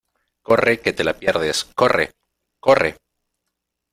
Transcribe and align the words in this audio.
¡corre 0.41 0.79
que 0.79 0.93
te 0.93 1.03
la 1.03 1.19
pierdes, 1.19 1.63
corre!¡ 1.75 2.13
corre! 2.59 2.97